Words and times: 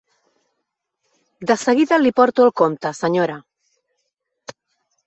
De 1.51 1.57
seguida 1.65 2.01
li 2.01 2.13
porto 2.21 2.49
el 2.49 2.53
compte, 2.63 2.95
senyora. 3.03 3.41